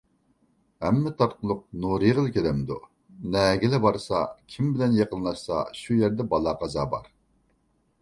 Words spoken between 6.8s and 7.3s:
بار،